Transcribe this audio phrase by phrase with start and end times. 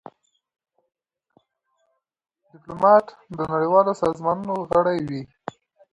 [2.51, 3.05] ډيپلومات
[3.35, 5.21] د نړېوالو سازمانونو غړی وي.